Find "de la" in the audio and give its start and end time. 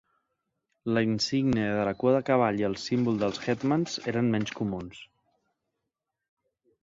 1.79-1.93